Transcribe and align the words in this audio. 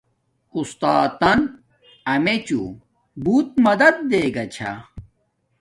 اُستات 0.57 1.11
تن 1.19 1.39
امیچوں 2.13 2.67
بوت 3.23 3.49
مدد 3.65 3.93
دیگا 4.09 4.45
چھا 4.53 4.71